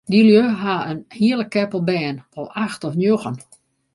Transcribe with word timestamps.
Dy 0.11 0.19
lju 0.27 0.43
ha 0.61 0.75
in 0.91 0.99
hiele 1.17 1.45
keppel 1.53 1.81
bern, 1.89 2.17
wol 2.33 2.49
acht 2.65 2.81
of 2.87 2.93
njoggen. 3.01 3.35